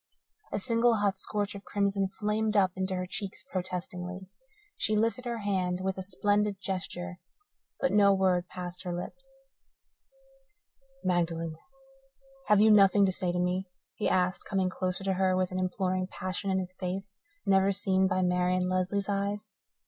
a 0.51 0.57
single, 0.57 0.95
hot 0.95 1.19
scorch 1.19 1.53
of 1.53 1.63
crimson 1.63 2.07
flamed 2.07 2.57
up 2.57 2.71
into 2.75 2.95
her 2.95 3.05
cheeks 3.05 3.43
protestingly. 3.51 4.21
She 4.75 4.95
lifted 4.95 5.25
her 5.25 5.37
hand 5.37 5.79
with 5.81 5.95
a 5.99 6.01
splendid 6.01 6.59
gesture, 6.59 7.19
but 7.79 7.91
no 7.91 8.11
word 8.11 8.47
passed 8.47 8.81
her 8.81 8.91
lips. 8.97 9.35
"Magdalen, 11.03 11.53
have 12.47 12.59
you 12.59 12.71
nothing 12.71 13.05
to 13.05 13.11
say 13.11 13.31
to 13.31 13.37
me?" 13.37 13.69
he 13.93 14.09
asked, 14.09 14.43
coming 14.43 14.71
closer 14.71 15.03
to 15.03 15.13
her 15.13 15.37
with 15.37 15.51
an 15.51 15.59
imploring 15.59 16.07
passion 16.07 16.49
in 16.49 16.57
his 16.57 16.73
face 16.73 17.13
never 17.45 17.71
seen 17.71 18.07
by 18.07 18.23
Marian 18.23 18.67
Lesley's 18.67 19.07
eyes. 19.07 19.45